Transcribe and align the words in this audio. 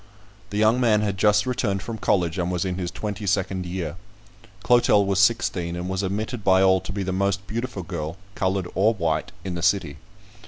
The 0.49 0.57
young 0.57 0.79
man 0.81 1.01
had 1.01 1.15
just 1.15 1.45
returned 1.45 1.83
from 1.83 1.99
college, 1.99 2.39
and 2.39 2.51
was 2.51 2.65
in 2.65 2.79
his 2.79 2.89
twenty 2.89 3.27
second 3.27 3.67
year. 3.67 3.97
Clotel 4.63 5.05
was 5.05 5.19
sixteen, 5.19 5.75
and 5.75 5.87
was 5.89 6.01
admitted 6.01 6.43
by 6.43 6.63
all 6.63 6.81
to 6.81 6.91
be 6.91 7.03
the 7.03 7.11
most 7.13 7.45
beautiful 7.45 7.83
girl, 7.83 8.17
coloured 8.33 8.67
or 8.73 8.95
white, 8.95 9.31
in 9.45 9.53
the 9.53 9.61
city. 9.61 9.97